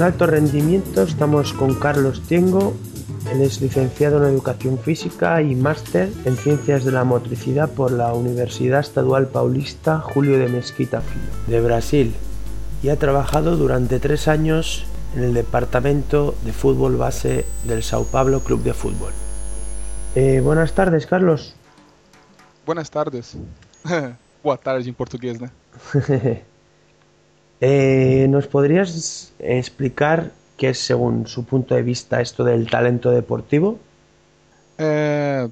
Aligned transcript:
En 0.00 0.06
alto 0.06 0.26
rendimiento 0.26 1.02
estamos 1.02 1.52
con 1.52 1.74
Carlos 1.74 2.22
Tiengo. 2.22 2.72
Él 3.30 3.42
es 3.42 3.60
licenciado 3.60 4.16
en 4.16 4.32
Educación 4.32 4.78
Física 4.78 5.42
y 5.42 5.54
máster 5.54 6.10
en 6.24 6.38
Ciencias 6.38 6.86
de 6.86 6.92
la 6.92 7.04
Motricidad 7.04 7.68
por 7.68 7.92
la 7.92 8.14
Universidad 8.14 8.80
Estadual 8.80 9.26
Paulista 9.26 10.00
Julio 10.00 10.38
de 10.38 10.48
Mesquita 10.48 11.02
Filho, 11.02 11.26
de 11.48 11.60
Brasil, 11.60 12.14
y 12.82 12.88
ha 12.88 12.98
trabajado 12.98 13.58
durante 13.58 14.00
tres 14.00 14.26
años 14.26 14.86
en 15.14 15.22
el 15.22 15.34
departamento 15.34 16.34
de 16.46 16.54
fútbol 16.54 16.96
base 16.96 17.44
del 17.64 17.82
Sao 17.82 18.04
Paulo 18.04 18.40
Club 18.40 18.62
de 18.62 18.72
Fútbol. 18.72 19.12
Eh, 20.14 20.40
buenas 20.42 20.72
tardes, 20.72 21.04
Carlos. 21.04 21.54
Buenas 22.64 22.90
tardes. 22.90 23.36
Boa 24.42 24.56
tarde 24.56 24.88
em 24.88 24.94
português, 24.94 25.38
né? 25.38 25.50
Eh, 27.60 28.26
¿Nos 28.28 28.46
podrías 28.46 29.32
explicar 29.38 30.32
qué 30.56 30.70
es, 30.70 30.78
según 30.78 31.26
su 31.26 31.44
punto 31.44 31.74
de 31.74 31.82
vista, 31.82 32.20
esto 32.20 32.42
del 32.42 32.68
talento 32.68 33.10
deportivo? 33.10 33.78
É, 34.78 35.46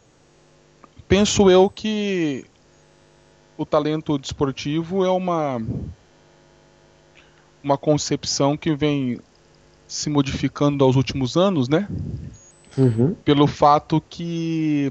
penso 1.06 1.50
eu 1.50 1.68
que 1.68 2.46
o 3.58 3.66
talento 3.66 4.16
desportivo 4.18 5.04
é 5.04 5.10
uma 5.10 5.60
uma 7.62 7.76
concepção 7.76 8.56
que 8.56 8.74
vem 8.74 9.20
se 9.86 10.08
modificando 10.08 10.82
aos 10.84 10.96
últimos 10.96 11.36
anos, 11.36 11.68
né? 11.68 11.86
Ujú, 12.76 13.16
Pelo 13.24 13.46
fato 13.46 14.00
que 14.08 14.90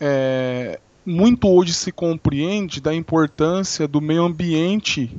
é, 0.00 0.80
muito 1.04 1.48
hoje 1.48 1.72
se 1.72 1.92
compreende 1.92 2.80
da 2.80 2.92
importância 2.92 3.86
do 3.86 4.00
meio 4.00 4.24
ambiente 4.24 5.16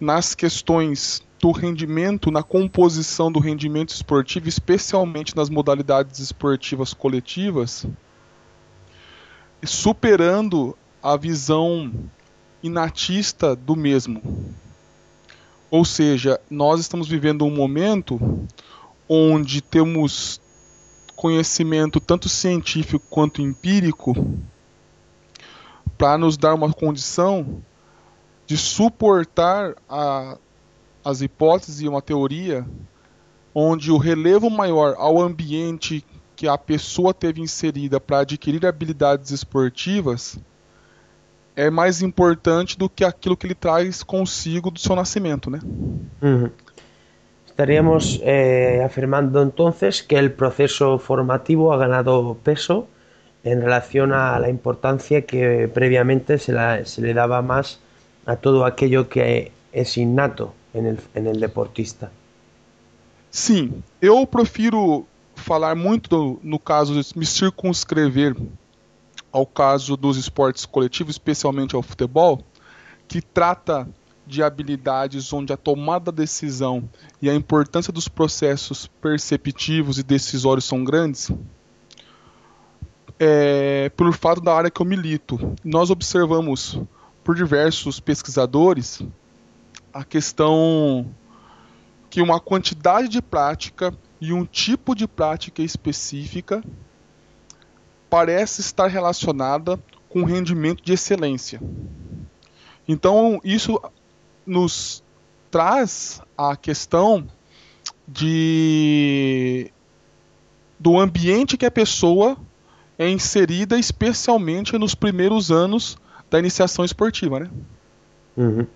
nas 0.00 0.34
questões 0.34 1.22
do 1.40 1.50
rendimento, 1.50 2.30
na 2.30 2.42
composição 2.42 3.30
do 3.30 3.38
rendimento 3.38 3.90
esportivo, 3.90 4.48
especialmente 4.48 5.36
nas 5.36 5.48
modalidades 5.48 6.18
esportivas 6.18 6.94
coletivas, 6.94 7.86
superando 9.62 10.76
a 11.02 11.16
visão 11.16 11.92
inatista 12.62 13.54
do 13.54 13.76
mesmo. 13.76 14.22
Ou 15.70 15.84
seja, 15.84 16.40
nós 16.50 16.80
estamos 16.80 17.08
vivendo 17.08 17.44
um 17.44 17.50
momento 17.50 18.46
onde 19.08 19.60
temos 19.60 20.40
conhecimento 21.14 22.00
tanto 22.00 22.28
científico 22.28 23.04
quanto 23.08 23.40
empírico 23.40 24.14
para 25.96 26.18
nos 26.18 26.36
dar 26.36 26.54
uma 26.54 26.72
condição 26.72 27.62
de 28.46 28.56
suportar 28.56 29.74
a- 29.88 30.36
as 31.04 31.20
hipóteses 31.20 31.80
e 31.80 31.88
uma 31.88 32.02
teoria 32.02 32.64
onde 33.54 33.90
o 33.90 33.96
relevo 33.96 34.50
maior 34.50 34.94
ao 34.98 35.20
ambiente 35.20 36.04
que 36.36 36.46
a 36.46 36.58
pessoa 36.58 37.14
teve 37.14 37.40
inserida 37.40 37.98
para 37.98 38.18
adquirir 38.20 38.66
habilidades 38.66 39.30
esportivas 39.30 40.38
é 41.56 41.70
mais 41.70 42.02
importante 42.02 42.76
do 42.76 42.88
que 42.88 43.02
aquilo 43.02 43.36
que 43.36 43.46
ele 43.46 43.54
traz 43.54 44.02
consigo 44.02 44.70
do 44.70 44.78
seu 44.78 44.94
nascimento, 44.94 45.50
né? 45.50 45.58
ujú. 46.20 46.50
Estaríamos 47.46 48.20
eh, 48.22 48.82
afirmando 48.84 49.42
entonces 49.42 50.02
que 50.02 50.16
el 50.16 50.32
proceso 50.32 50.98
formativo 50.98 51.72
ha 51.72 51.78
ganado 51.78 52.36
peso 52.44 52.86
en 53.44 53.62
relación 53.62 54.12
a 54.12 54.38
la 54.38 54.50
importancia 54.50 55.22
que 55.22 55.66
previamente 55.72 56.36
se, 56.36 56.52
la- 56.52 56.84
se 56.84 57.00
le 57.00 57.14
daba 57.14 57.40
más 57.40 57.80
a 58.26 58.34
todo 58.34 58.64
aquello 58.64 59.08
que 59.08 59.52
es 59.72 59.96
innato 59.96 60.52
en 60.74 60.86
el, 60.86 61.00
en 61.14 61.26
el 61.28 61.40
deportista. 61.40 62.10
Sim, 63.30 63.82
eu 64.00 64.26
prefiro 64.26 65.06
falar 65.34 65.76
muito 65.76 66.40
no 66.42 66.58
caso 66.58 67.00
de 67.00 67.18
me 67.18 67.26
circunscrever 67.26 68.34
ao 69.30 69.46
caso 69.46 69.96
dos 69.96 70.16
esportes 70.16 70.64
coletivos, 70.64 71.14
especialmente 71.14 71.76
ao 71.76 71.82
futebol, 71.82 72.42
que 73.06 73.20
trata 73.20 73.86
de 74.26 74.42
habilidades 74.42 75.32
onde 75.32 75.52
a 75.52 75.56
tomada 75.56 76.10
da 76.10 76.22
decisão 76.22 76.88
e 77.22 77.30
a 77.30 77.34
importância 77.34 77.92
dos 77.92 78.08
processos 78.08 78.86
perceptivos 78.86 79.98
e 79.98 80.02
decisórios 80.02 80.64
são 80.64 80.82
grandes. 80.82 81.30
É, 83.18 83.90
pelo 83.90 84.12
fato 84.12 84.40
da 84.40 84.54
área 84.54 84.70
que 84.70 84.80
eu 84.80 84.86
milito, 84.86 85.54
nós 85.64 85.90
observamos 85.90 86.80
por 87.26 87.34
diversos 87.34 87.98
pesquisadores 87.98 89.02
a 89.92 90.04
questão 90.04 91.12
que 92.08 92.22
uma 92.22 92.38
quantidade 92.38 93.08
de 93.08 93.20
prática 93.20 93.92
e 94.20 94.32
um 94.32 94.44
tipo 94.44 94.94
de 94.94 95.08
prática 95.08 95.60
específica 95.60 96.62
parece 98.08 98.60
estar 98.60 98.86
relacionada 98.86 99.76
com 100.08 100.22
rendimento 100.22 100.84
de 100.84 100.92
excelência. 100.92 101.60
Então, 102.86 103.40
isso 103.42 103.82
nos 104.46 105.02
traz 105.50 106.22
a 106.38 106.54
questão 106.54 107.26
de 108.06 109.72
do 110.78 110.96
ambiente 110.96 111.56
que 111.56 111.66
a 111.66 111.72
pessoa 111.72 112.36
é 112.96 113.10
inserida, 113.10 113.76
especialmente 113.76 114.78
nos 114.78 114.94
primeiros 114.94 115.50
anos 115.50 115.98
da 116.30 116.38
iniciação 116.38 116.84
esportiva, 116.84 117.40
né? 117.40 117.50
Ujú. 118.36 118.66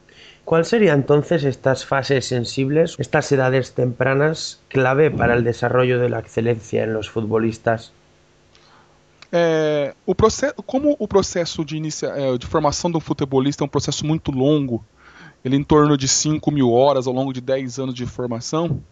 ¿Cuál 0.45 0.65
sería 0.65 0.95
entonces 0.95 1.45
estas 1.45 1.85
fases 1.85 2.27
sensibles, 2.27 2.97
estas 2.99 3.31
edades 3.31 3.73
tempranas 3.73 4.61
clave 4.69 5.11
para 5.11 5.35
el 5.35 5.45
desarrollo 5.45 5.99
de 6.01 6.09
la 6.09 6.21
excelencia 6.21 6.83
en 6.83 6.95
los 6.95 7.09
futbolistas? 7.09 7.93
É, 9.33 9.95
o 10.05 10.13
processo, 10.13 10.55
como 10.65 10.97
o 10.99 11.07
processo 11.07 11.65
de, 11.65 11.77
inicia, 11.77 12.09
é, 12.09 12.37
de 12.37 12.47
formação 12.47 12.91
um 12.93 12.99
futebolista 12.99 13.63
é 13.63 13.67
um 13.67 13.69
processo 13.69 14.05
muito 14.05 14.33
longo, 14.33 14.85
ele 15.45 15.55
é 15.55 15.59
em 15.59 15.63
torno 15.63 15.97
de 15.97 16.09
5 16.09 16.51
mil 16.51 16.73
horas 16.73 17.07
ao 17.07 17.13
longo 17.13 17.33
de 17.33 17.41
10 17.41 17.79
anos 17.79 17.95
de 17.95 18.05
formação, 18.07 18.83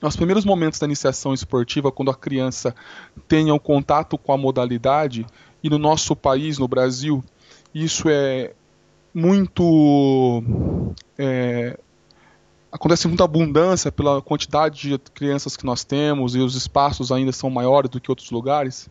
nos 0.00 0.16
primeiros 0.16 0.44
momentos 0.44 0.78
da 0.78 0.86
iniciação 0.86 1.34
esportiva, 1.34 1.92
quando 1.92 2.10
a 2.10 2.14
criança 2.14 2.74
tenha 3.26 3.52
o 3.52 3.60
contato 3.60 4.16
com 4.16 4.32
a 4.32 4.38
modalidade, 4.38 5.26
e 5.62 5.68
no 5.68 5.76
nosso 5.76 6.14
país, 6.16 6.56
no 6.56 6.68
Brasil, 6.68 7.22
isso 7.74 8.08
é 8.08 8.52
muito. 9.14 10.42
é, 11.18 11.78
acontece 12.70 13.08
muita 13.08 13.24
abundância 13.24 13.90
pela 13.90 14.20
quantidade 14.22 14.88
de 14.88 14.98
crianças 15.12 15.56
que 15.56 15.64
nós 15.64 15.84
temos 15.84 16.34
e 16.34 16.38
os 16.38 16.54
espaços 16.54 17.10
ainda 17.10 17.32
são 17.32 17.50
maiores 17.50 17.90
do 17.90 18.00
que 18.00 18.10
outros 18.10 18.30
lugares. 18.30 18.88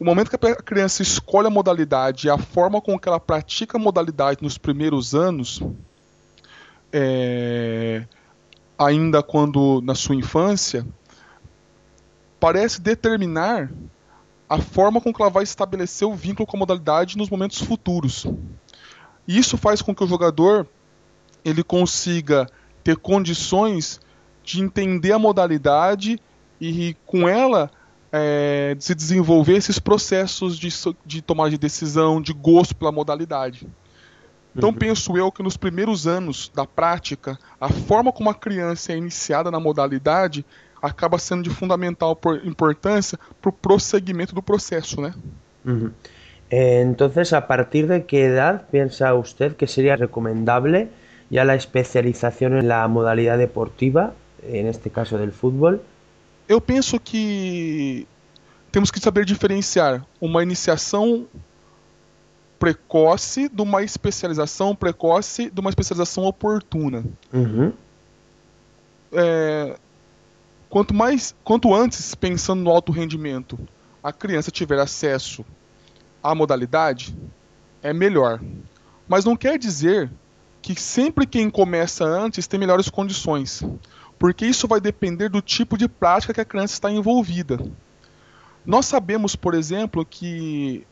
O 0.00 0.04
momento 0.04 0.36
que 0.36 0.46
a 0.46 0.56
criança 0.56 1.02
escolhe 1.02 1.46
a 1.46 1.50
modalidade 1.50 2.26
e 2.26 2.30
a 2.30 2.36
forma 2.36 2.80
com 2.80 2.98
que 2.98 3.08
ela 3.08 3.20
pratica 3.20 3.78
a 3.78 3.80
modalidade 3.80 4.42
nos 4.42 4.58
primeiros 4.58 5.14
anos, 5.14 5.62
é, 6.92 8.04
ainda 8.76 9.22
quando 9.22 9.80
na 9.82 9.94
sua 9.94 10.16
infância, 10.16 10.84
parece 12.40 12.80
determinar 12.80 13.70
a 14.52 14.58
forma 14.58 15.00
com 15.00 15.14
que 15.14 15.22
ela 15.22 15.30
vai 15.30 15.44
estabelecer 15.44 16.06
o 16.06 16.14
vínculo 16.14 16.46
com 16.46 16.58
a 16.58 16.60
modalidade 16.60 17.16
nos 17.16 17.30
momentos 17.30 17.58
futuros. 17.58 18.26
E 19.26 19.38
isso 19.38 19.56
faz 19.56 19.80
com 19.80 19.94
que 19.94 20.04
o 20.04 20.06
jogador 20.06 20.68
ele 21.42 21.64
consiga 21.64 22.46
ter 22.84 22.98
condições 22.98 23.98
de 24.44 24.60
entender 24.60 25.12
a 25.12 25.18
modalidade 25.18 26.20
e 26.60 26.94
com 27.06 27.26
ela 27.26 27.70
é, 28.12 28.76
se 28.78 28.94
desenvolver 28.94 29.54
esses 29.54 29.78
processos 29.78 30.58
de, 30.58 30.68
de 31.06 31.22
tomada 31.22 31.48
de 31.48 31.56
decisão, 31.56 32.20
de 32.20 32.34
gosto 32.34 32.76
pela 32.76 32.92
modalidade. 32.92 33.66
Então 34.54 34.70
penso 34.70 35.16
eu 35.16 35.32
que 35.32 35.42
nos 35.42 35.56
primeiros 35.56 36.06
anos 36.06 36.52
da 36.54 36.66
prática, 36.66 37.38
a 37.58 37.70
forma 37.70 38.12
como 38.12 38.28
a 38.28 38.34
criança 38.34 38.92
é 38.92 38.98
iniciada 38.98 39.50
na 39.50 39.58
modalidade 39.58 40.44
acaba 40.82 41.18
sendo 41.18 41.44
de 41.44 41.50
fundamental 41.50 42.16
por- 42.16 42.44
importância 42.44 43.18
para 43.40 43.48
o 43.48 43.52
prosseguimento 43.52 44.34
do 44.34 44.42
processo, 44.42 45.00
né? 45.00 45.14
Ujú. 45.64 45.92
Entonces, 46.50 47.32
¿a 47.32 47.46
partir 47.46 47.86
de 47.86 48.04
qué 48.04 48.24
edad 48.24 48.68
piensa 48.70 49.14
usted 49.14 49.56
que 49.56 49.66
sería 49.66 49.96
recomendable 49.96 50.90
ya 51.30 51.44
la 51.44 51.54
especialización 51.54 52.58
en 52.58 52.68
la 52.68 52.86
modalidad 52.88 53.38
deportiva, 53.38 54.12
en 54.42 54.66
este 54.66 54.90
caso 54.90 55.16
del 55.16 55.32
fútbol? 55.32 55.80
Eu 56.48 56.60
penso 56.60 56.98
que 57.00 58.06
temos 58.70 58.90
que 58.90 59.00
saber 59.00 59.24
diferenciar 59.24 60.04
uma 60.20 60.42
iniciação 60.42 61.26
precoce 62.58 63.48
de 63.48 63.62
uma 63.62 63.82
especialização 63.82 64.74
precoce 64.74 65.50
de 65.50 65.60
uma 65.60 65.70
especialização 65.70 66.24
oportuna. 66.24 67.02
Uhum. 67.32 67.72
É, 69.12 69.76
quanto 70.72 70.94
mais, 70.94 71.36
quanto 71.44 71.74
antes, 71.74 72.14
pensando 72.14 72.62
no 72.62 72.70
alto 72.70 72.92
rendimento, 72.92 73.58
a 74.02 74.10
criança 74.10 74.50
tiver 74.50 74.78
acesso 74.78 75.44
à 76.22 76.34
modalidade, 76.34 77.14
é 77.82 77.92
melhor. 77.92 78.40
Mas 79.06 79.26
não 79.26 79.36
quer 79.36 79.58
dizer 79.58 80.10
que 80.62 80.74
sempre 80.80 81.26
quem 81.26 81.50
começa 81.50 82.06
antes 82.06 82.46
tem 82.46 82.58
melhores 82.58 82.88
condições, 82.88 83.62
porque 84.18 84.46
isso 84.46 84.66
vai 84.66 84.80
depender 84.80 85.28
do 85.28 85.42
tipo 85.42 85.76
de 85.76 85.86
prática 85.86 86.32
que 86.32 86.40
a 86.40 86.44
criança 86.44 86.72
está 86.72 86.90
envolvida. 86.90 87.60
Nós 88.64 88.86
sabemos, 88.86 89.36
por 89.36 89.52
exemplo, 89.52 90.06
que 90.06 90.86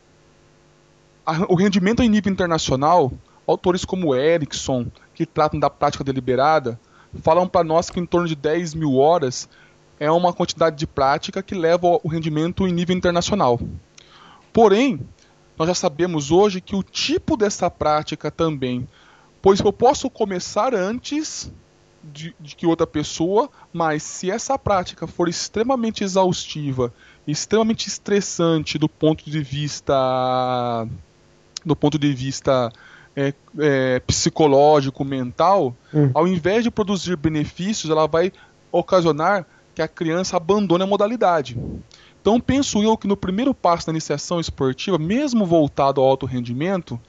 a, 1.24 1.50
o 1.50 1.54
rendimento 1.54 2.02
em 2.02 2.08
nível 2.10 2.30
internacional, 2.30 3.10
autores 3.46 3.86
como 3.86 4.14
Erickson, 4.14 4.88
que 5.14 5.24
tratam 5.24 5.58
da 5.58 5.70
prática 5.70 6.04
deliberada, 6.04 6.78
falam 7.22 7.48
para 7.48 7.64
nós 7.64 7.88
que 7.88 7.98
em 7.98 8.04
torno 8.04 8.28
de 8.28 8.36
10 8.36 8.74
mil 8.74 8.96
horas 8.96 9.48
é 10.00 10.10
uma 10.10 10.32
quantidade 10.32 10.76
de 10.76 10.86
prática 10.86 11.42
que 11.42 11.54
leva 11.54 12.00
o 12.02 12.08
rendimento 12.08 12.66
em 12.66 12.72
nível 12.72 12.96
internacional. 12.96 13.60
Porém, 14.50 14.98
nós 15.58 15.68
já 15.68 15.74
sabemos 15.74 16.30
hoje 16.30 16.62
que 16.62 16.74
o 16.74 16.82
tipo 16.82 17.36
dessa 17.36 17.70
prática 17.70 18.30
também, 18.30 18.88
pois 19.42 19.60
eu 19.60 19.70
posso 19.70 20.08
começar 20.08 20.74
antes 20.74 21.52
de, 22.02 22.34
de, 22.40 22.56
que 22.56 22.66
outra 22.66 22.86
pessoa, 22.86 23.50
mas 23.70 24.02
se 24.02 24.30
essa 24.30 24.58
prática 24.58 25.06
for 25.06 25.28
extremamente 25.28 26.02
exaustiva, 26.02 26.90
extremamente 27.26 27.86
estressante 27.86 28.78
do 28.78 28.88
ponto 28.88 29.30
de 29.30 29.42
vista 29.42 30.88
do 31.62 31.76
ponto 31.76 31.98
de 31.98 32.10
vista 32.14 32.72
é, 33.14 33.34
é, 33.58 34.00
psicológico, 34.00 35.04
mental, 35.04 35.76
hum. 35.92 36.10
ao 36.14 36.26
invés 36.26 36.64
de 36.64 36.70
produzir 36.70 37.16
benefícios, 37.16 37.90
ela 37.90 38.06
vai 38.06 38.32
ocasionar 38.72 39.46
que 39.80 39.82
a 39.82 39.88
criança 39.88 40.36
abandone 40.36 40.82
a 40.82 40.86
modalidade. 40.86 41.58
Então 42.20 42.38
penso 42.38 42.82
eu 42.82 42.98
que 42.98 43.08
no 43.08 43.16
primeiro 43.16 43.54
passo 43.54 43.86
da 43.86 43.92
iniciação 43.92 44.38
esportiva, 44.38 44.98
mesmo 44.98 45.46
voltado 45.46 46.00
ao 46.00 46.06
alto 46.06 46.26
rendimento, 46.26 47.00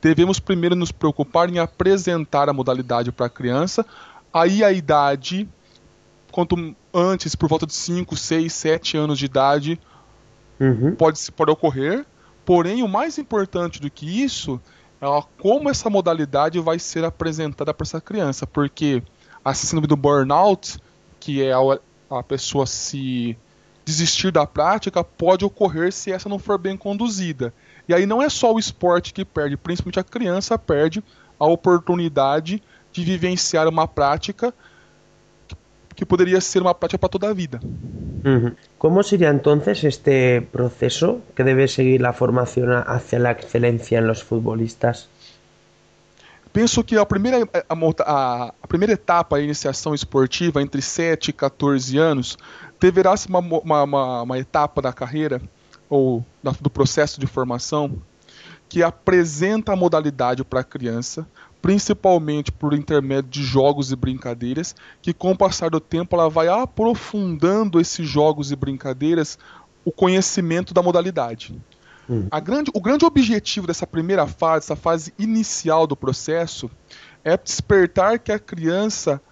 devemos 0.00 0.38
primeiro 0.38 0.76
nos 0.76 0.92
preocupar 0.92 1.50
em 1.50 1.58
apresentar 1.58 2.48
a 2.48 2.52
modalidade 2.52 3.10
para 3.10 3.26
a 3.26 3.30
criança, 3.30 3.84
aí 4.32 4.62
a 4.62 4.70
idade, 4.70 5.48
quanto 6.30 6.74
antes, 6.94 7.34
por 7.34 7.48
volta 7.48 7.66
de 7.66 7.74
5, 7.74 8.16
6, 8.16 8.52
7 8.52 8.96
anos 8.96 9.18
de 9.18 9.24
idade, 9.24 9.80
uhum. 10.60 10.94
pode, 10.94 11.20
pode 11.32 11.50
ocorrer. 11.50 12.06
Porém, 12.44 12.82
o 12.82 12.88
mais 12.88 13.18
importante 13.18 13.80
do 13.80 13.90
que 13.90 14.22
isso 14.22 14.60
é 15.00 15.06
como 15.40 15.68
essa 15.68 15.90
modalidade 15.90 16.60
vai 16.60 16.78
ser 16.78 17.04
apresentada 17.04 17.74
para 17.74 17.84
essa 17.84 18.00
criança, 18.00 18.46
porque 18.46 19.02
a 19.44 19.52
síndrome 19.52 19.88
do 19.88 19.96
burnout, 19.96 20.78
que 21.18 21.42
é 21.42 21.52
a, 21.52 21.58
a 22.18 22.22
pessoa 22.22 22.66
se 22.66 23.36
desistir 23.84 24.30
da 24.30 24.46
prática, 24.46 25.02
pode 25.02 25.44
ocorrer 25.44 25.92
se 25.92 26.12
essa 26.12 26.28
não 26.28 26.38
for 26.38 26.58
bem 26.58 26.76
conduzida. 26.76 27.52
E 27.88 27.94
aí 27.94 28.06
não 28.06 28.22
é 28.22 28.28
só 28.28 28.52
o 28.52 28.58
esporte 28.58 29.12
que 29.12 29.24
perde, 29.24 29.56
principalmente 29.56 30.00
a 30.00 30.04
criança 30.04 30.58
perde 30.58 31.02
a 31.38 31.46
oportunidade 31.46 32.62
de 32.92 33.04
vivenciar 33.04 33.66
uma 33.68 33.86
prática 33.88 34.52
que 35.94 36.04
poderia 36.04 36.40
ser 36.40 36.62
uma 36.62 36.74
prática 36.74 36.98
para 36.98 37.08
toda 37.08 37.30
a 37.30 37.32
vida. 37.32 37.60
Uh 37.62 38.54
¿Cómo 38.78 39.02
sería 39.02 39.30
entonces 39.30 39.84
este 39.84 40.40
proceso 40.40 41.20
que 41.34 41.44
debe 41.44 41.68
seguir 41.68 42.00
la 42.00 42.12
formación 42.12 42.70
hacia 42.72 43.18
la 43.18 43.30
excelencia 43.30 43.98
en 43.98 44.06
los 44.06 44.22
futbolistas? 44.22 45.08
Penso 46.52 46.82
que 46.82 46.96
a 46.96 47.06
primeira, 47.06 47.48
a, 47.68 48.54
a 48.62 48.66
primeira 48.66 48.92
etapa 48.92 49.36
da 49.36 49.42
iniciação 49.42 49.94
esportiva, 49.94 50.60
entre 50.60 50.82
7 50.82 51.28
e 51.28 51.32
14 51.32 51.96
anos, 51.96 52.36
deverá 52.80 53.16
ser 53.16 53.28
uma, 53.28 53.38
uma, 53.38 53.82
uma, 53.84 54.22
uma 54.22 54.38
etapa 54.38 54.82
da 54.82 54.92
carreira 54.92 55.40
ou 55.88 56.24
da, 56.42 56.50
do 56.52 56.68
processo 56.68 57.20
de 57.20 57.26
formação 57.26 58.00
que 58.68 58.82
apresenta 58.82 59.72
a 59.72 59.76
modalidade 59.76 60.44
para 60.44 60.60
a 60.60 60.64
criança, 60.64 61.28
principalmente 61.60 62.52
por 62.52 62.72
intermédio 62.72 63.30
de 63.30 63.42
jogos 63.42 63.90
e 63.90 63.96
brincadeiras, 63.96 64.74
que 65.02 65.12
com 65.12 65.32
o 65.32 65.36
passar 65.36 65.70
do 65.70 65.80
tempo 65.80 66.14
ela 66.14 66.30
vai 66.30 66.46
aprofundando 66.48 67.80
esses 67.80 68.08
jogos 68.08 68.52
e 68.52 68.56
brincadeiras 68.56 69.38
o 69.84 69.90
conhecimento 69.90 70.72
da 70.72 70.82
modalidade. 70.82 71.60
Hum. 72.10 72.28
Grande, 72.42 72.72
o 72.74 72.80
grande 72.80 73.04
objetivo 73.04 73.68
dessa 73.68 73.86
primeira 73.86 74.26
fase, 74.26 74.64
essa 74.64 74.74
fase 74.74 75.14
inicial 75.16 75.86
do 75.86 75.94
processo, 75.94 76.68
é 77.22 77.36
despertar 77.36 78.18
que 78.18 78.32
a 78.32 78.38
criança 78.38 79.22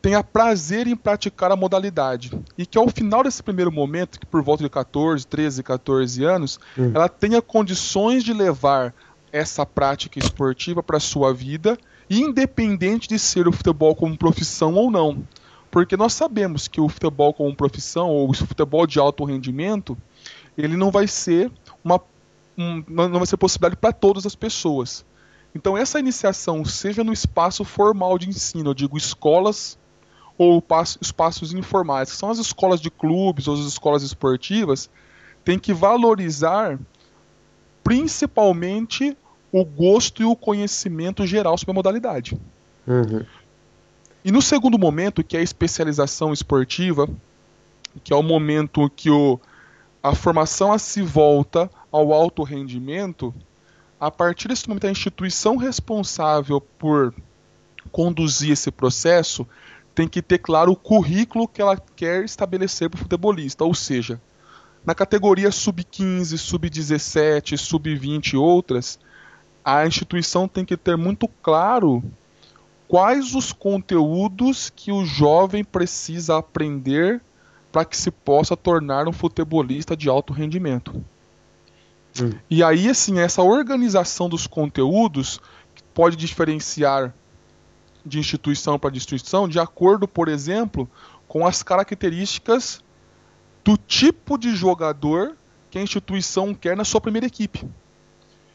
tenha 0.00 0.22
prazer 0.22 0.86
em 0.86 0.94
praticar 0.94 1.50
a 1.50 1.56
modalidade. 1.56 2.30
E 2.56 2.64
que 2.64 2.78
ao 2.78 2.88
final 2.88 3.24
desse 3.24 3.42
primeiro 3.42 3.72
momento, 3.72 4.20
que 4.20 4.24
por 4.26 4.40
volta 4.40 4.62
de 4.62 4.70
14, 4.70 5.26
13, 5.26 5.62
14 5.64 6.24
anos, 6.24 6.60
hum. 6.78 6.92
ela 6.94 7.08
tenha 7.08 7.42
condições 7.42 8.22
de 8.22 8.32
levar 8.32 8.94
essa 9.32 9.66
prática 9.66 10.18
esportiva 10.18 10.82
para 10.82 10.96
a 10.96 11.00
sua 11.00 11.34
vida, 11.34 11.76
independente 12.08 13.08
de 13.08 13.18
ser 13.18 13.48
o 13.48 13.52
futebol 13.52 13.94
como 13.96 14.16
profissão 14.16 14.74
ou 14.74 14.90
não. 14.90 15.24
Porque 15.70 15.96
nós 15.96 16.12
sabemos 16.12 16.66
que 16.66 16.80
o 16.80 16.88
futebol 16.88 17.32
como 17.32 17.54
profissão, 17.54 18.08
ou 18.08 18.30
o 18.30 18.34
futebol 18.34 18.86
de 18.86 18.98
alto 18.98 19.24
rendimento, 19.24 19.96
ele 20.58 20.76
não 20.76 20.90
vai 20.90 21.06
ser 21.06 21.50
uma 21.84 22.00
um, 22.56 22.84
não 22.88 23.18
vai 23.18 23.26
ser 23.26 23.36
possibilidade 23.36 23.76
para 23.76 23.92
todas 23.92 24.26
as 24.26 24.34
pessoas. 24.34 25.04
Então 25.54 25.76
essa 25.76 25.98
iniciação, 25.98 26.64
seja 26.64 27.02
no 27.02 27.12
espaço 27.12 27.64
formal 27.64 28.18
de 28.18 28.28
ensino, 28.28 28.70
eu 28.70 28.74
digo 28.74 28.96
escolas 28.96 29.78
ou 30.36 30.62
espaços 31.00 31.52
informais, 31.52 32.10
que 32.10 32.16
são 32.16 32.30
as 32.30 32.38
escolas 32.38 32.80
de 32.80 32.90
clubes 32.90 33.46
ou 33.46 33.54
as 33.54 33.60
escolas 33.60 34.02
esportivas, 34.02 34.88
tem 35.44 35.58
que 35.58 35.72
valorizar 35.72 36.78
principalmente 37.82 39.16
o 39.52 39.64
gosto 39.64 40.22
e 40.22 40.24
o 40.24 40.36
conhecimento 40.36 41.26
geral 41.26 41.58
sobre 41.58 41.72
a 41.72 41.74
modalidade. 41.74 42.38
Uhum. 42.86 43.24
E 44.24 44.30
no 44.30 44.40
segundo 44.40 44.78
momento, 44.78 45.24
que 45.24 45.36
é 45.36 45.40
a 45.40 45.42
especialização 45.42 46.32
esportiva, 46.32 47.08
que 48.04 48.12
é 48.12 48.16
o 48.16 48.22
momento 48.22 48.88
que 48.90 49.10
o, 49.10 49.40
a 50.02 50.14
formação 50.14 50.76
se 50.78 51.02
volta 51.02 51.70
ao 51.92 52.12
alto 52.12 52.42
rendimento, 52.42 53.34
a 53.98 54.10
partir 54.10 54.48
desse 54.48 54.68
momento 54.68 54.86
a 54.86 54.90
instituição 54.90 55.56
responsável 55.56 56.60
por 56.60 57.14
conduzir 57.92 58.52
esse 58.52 58.70
processo 58.70 59.46
tem 59.94 60.08
que 60.08 60.22
ter 60.22 60.38
claro 60.38 60.72
o 60.72 60.76
currículo 60.76 61.46
que 61.46 61.60
ela 61.60 61.76
quer 61.76 62.24
estabelecer 62.24 62.88
para 62.88 62.96
o 62.96 63.00
futebolista, 63.00 63.64
ou 63.64 63.74
seja, 63.74 64.20
na 64.84 64.94
categoria 64.94 65.50
sub-15, 65.50 66.38
sub-17, 66.38 67.56
sub-20 67.58 68.32
e 68.32 68.36
outras, 68.36 68.98
a 69.62 69.86
instituição 69.86 70.48
tem 70.48 70.64
que 70.64 70.76
ter 70.76 70.96
muito 70.96 71.28
claro 71.42 72.02
quais 72.88 73.34
os 73.34 73.52
conteúdos 73.52 74.70
que 74.74 74.90
o 74.90 75.04
jovem 75.04 75.62
precisa 75.62 76.38
aprender 76.38 77.20
para 77.70 77.84
que 77.84 77.96
se 77.96 78.10
possa 78.10 78.56
tornar 78.56 79.06
um 79.08 79.12
futebolista 79.12 79.96
de 79.96 80.08
alto 80.08 80.32
rendimento. 80.32 81.04
Hum. 82.20 82.32
E 82.48 82.62
aí, 82.62 82.88
assim, 82.88 83.18
essa 83.18 83.42
organização 83.42 84.28
dos 84.28 84.46
conteúdos 84.46 85.40
pode 85.94 86.16
diferenciar 86.16 87.14
de 88.04 88.18
instituição 88.18 88.78
para 88.78 88.96
instituição 88.96 89.48
de 89.48 89.58
acordo, 89.58 90.08
por 90.08 90.28
exemplo, 90.28 90.88
com 91.28 91.46
as 91.46 91.62
características 91.62 92.82
do 93.62 93.76
tipo 93.76 94.38
de 94.38 94.54
jogador 94.56 95.36
que 95.70 95.78
a 95.78 95.82
instituição 95.82 96.54
quer 96.54 96.76
na 96.76 96.84
sua 96.84 97.00
primeira 97.00 97.26
equipe. 97.26 97.68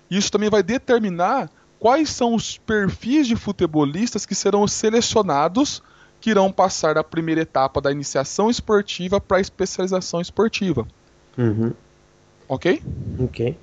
Isso 0.10 0.31
também 0.31 0.50
vai 0.50 0.62
determinar 0.62 1.50
quais 1.79 2.10
são 2.10 2.34
os 2.34 2.57
perfis 2.57 3.27
de 3.27 3.36
futebolistas 3.36 4.25
que 4.25 4.36
serão 4.36 4.67
selecionados 4.67 5.81
que 6.25 6.32
irão 6.32 6.51
passar 6.51 6.96
da 6.96 7.03
primeira 7.03 7.41
etapa 7.41 7.79
da 7.79 7.91
iniciação 7.91 8.50
esportiva 8.50 9.22
para 9.22 9.38
a 9.38 9.39
especialização 9.39 10.20
esportiva. 10.20 10.88
Uhum. 11.38 11.72
¿Ok? 12.48 12.82
Ok. 13.20 13.55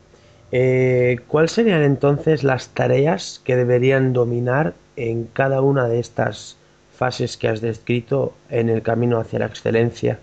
Eh, 0.52 1.16
¿Cuáles 1.26 1.50
serían 1.50 1.82
entonces 1.82 2.44
las 2.44 2.68
tareas 2.68 3.40
que 3.42 3.56
deberían 3.56 4.12
dominar 4.12 4.74
en 4.94 5.24
cada 5.24 5.60
una 5.60 5.88
de 5.88 5.98
estas 5.98 6.56
fases 6.96 7.36
que 7.36 7.48
has 7.48 7.60
descrito 7.60 8.32
en 8.48 8.68
el 8.68 8.80
camino 8.80 9.18
hacia 9.18 9.40
la 9.40 9.46
excelencia? 9.46 10.20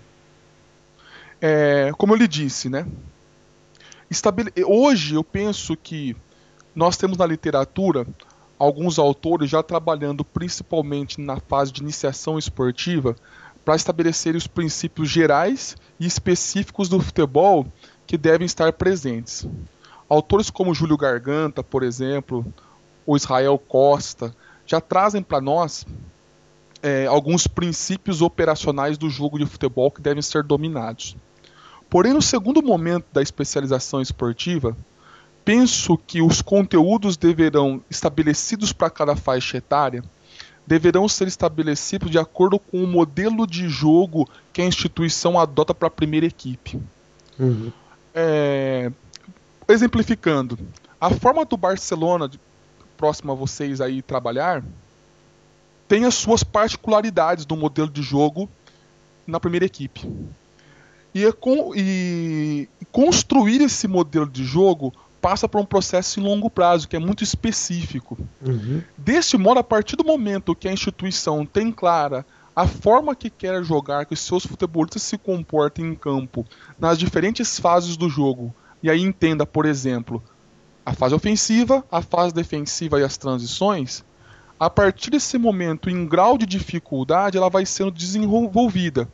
É, 1.42 1.92
como 1.98 2.14
eu 2.14 2.18
lhe 2.18 2.28
disse, 2.28 2.70
né? 2.70 2.86
Hoje 4.66 5.16
eu 5.16 5.26
penso 5.26 5.76
que 5.76 6.16
nós 6.74 6.96
temos 6.96 7.18
na 7.18 7.26
literatura 7.26 8.08
alguns 8.60 9.00
autores 9.00 9.50
já 9.50 9.64
trabalhando 9.64 10.26
principalmente 10.26 11.22
na 11.22 11.40
fase 11.40 11.72
de 11.72 11.82
iniciação 11.82 12.38
esportiva 12.38 13.16
para 13.64 13.76
estabelecer 13.76 14.36
os 14.36 14.46
princípios 14.46 15.10
gerais 15.10 15.78
e 15.98 16.06
específicos 16.06 16.90
do 16.90 17.00
futebol 17.00 17.66
que 18.06 18.18
devem 18.18 18.46
estar 18.46 18.74
presentes. 18.74 19.48
Autores 20.10 20.50
como 20.50 20.74
Júlio 20.74 20.98
Garganta, 20.98 21.64
por 21.64 21.84
exemplo, 21.84 22.46
ou 23.06 23.16
Israel 23.16 23.58
Costa, 23.58 24.36
já 24.66 24.82
trazem 24.82 25.22
para 25.22 25.40
nós 25.40 25.86
é, 26.82 27.06
alguns 27.06 27.48
princípios 27.48 28.22
operacionais 28.22 28.98
do 28.98 29.10
jogo 29.10 29.38
de 29.40 29.46
futebol 29.46 29.90
que 29.92 30.02
devem 30.02 30.22
ser 30.22 30.44
dominados. 30.44 31.16
Porém, 31.90 32.14
no 32.14 32.22
segundo 32.22 32.62
momento 32.62 33.06
da 33.12 33.22
especialização 33.22 34.02
esportiva, 34.02 34.76
penso 35.44 35.98
que 35.98 36.22
os 36.22 36.42
conteúdos 36.42 37.18
deverão, 37.18 37.82
estabelecidos 37.90 38.72
para 38.72 38.90
cada 38.90 39.16
faixa 39.16 39.58
etária, 39.58 40.04
deverão 40.66 41.08
ser 41.08 41.28
estabelecidos 41.28 42.12
de 42.12 42.20
acordo 42.20 42.60
com 42.60 42.84
o 42.84 42.88
modelo 42.88 43.48
de 43.48 43.68
jogo 43.68 44.30
que 44.54 44.62
a 44.62 44.66
instituição 44.66 45.40
adota 45.40 45.74
para 45.74 45.88
a 45.88 45.92
primeira 45.92 46.28
equipe. 46.28 46.80
Uhum. 47.40 47.72
É, 48.14 48.92
exemplificando, 49.68 50.60
a 51.02 51.10
forma 51.10 51.46
do 51.46 51.58
Barcelona, 51.58 52.30
próximo 52.98 53.32
a 53.32 53.36
vocês 53.36 53.82
aí 53.82 54.02
trabalhar, 54.02 54.64
tem 55.88 56.06
as 56.06 56.14
suas 56.14 56.44
particularidades 56.44 57.46
do 57.46 57.58
modelo 57.58 57.90
de 57.90 58.04
jogo 58.04 58.48
na 59.26 59.40
primeira 59.40 59.66
equipe. 59.66 60.08
E, 61.16 61.26
é 61.26 61.32
com, 61.32 61.74
e 61.76 62.70
construir 62.92 63.62
esse 63.62 63.88
modelo 63.88 64.30
de 64.30 64.44
jogo 64.44 64.94
passa 65.22 65.48
por 65.48 65.60
um 65.62 65.66
processo 65.66 66.20
em 66.20 66.24
longo 66.24 66.50
prazo, 66.50 66.88
que 66.88 66.96
é 66.96 67.00
muito 67.00 67.24
específico. 67.24 68.18
Uhum. 68.42 68.82
Deste 68.98 69.38
modo, 69.38 69.60
a 69.60 69.64
partir 69.64 69.96
do 69.96 70.04
momento 70.04 70.56
que 70.56 70.68
a 70.68 70.74
instituição 70.74 71.46
tem 71.46 71.72
clara 71.72 72.26
a 72.56 72.68
forma 72.68 73.16
que 73.16 73.30
quer 73.30 73.64
jogar, 73.64 74.06
que 74.06 74.14
os 74.14 74.20
seus 74.20 74.46
futebolistas 74.46 75.04
se 75.04 75.18
comportem 75.18 75.86
em 75.86 75.96
campo, 75.96 76.46
nas 76.78 76.98
diferentes 76.98 77.60
fases 77.60 77.96
do 77.96 78.10
jogo, 78.10 78.54
e 78.84 78.90
aí 78.90 79.02
entenda, 79.02 79.46
por 79.46 79.66
exemplo, 79.66 80.22
a 80.86 80.94
fase 80.94 81.16
ofensiva, 81.16 81.86
a 81.92 82.02
fase 82.02 82.34
defensiva 82.34 83.00
e 83.00 83.04
as 83.04 83.16
transições, 83.16 84.04
a 84.60 84.70
partir 84.70 85.10
desse 85.10 85.38
momento, 85.38 85.90
em 85.90 86.06
grau 86.06 86.38
de 86.38 86.46
dificuldade, 86.46 87.38
ela 87.38 87.50
vai 87.50 87.66
sendo 87.66 87.92
desenvolvida. 87.92 89.08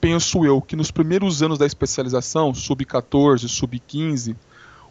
Penso 0.00 0.44
eu 0.44 0.62
que 0.62 0.76
nos 0.76 0.92
primeiros 0.92 1.42
anos 1.42 1.58
da 1.58 1.66
especialização, 1.66 2.54
sub-14, 2.54 3.48
sub-15, 3.48 4.36